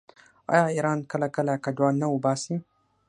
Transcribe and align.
آیا 0.53 0.65
ایران 0.75 0.99
کله 1.11 1.27
کله 1.35 1.53
کډوال 1.65 1.95
نه 2.01 2.07
وباسي؟ 2.09 2.55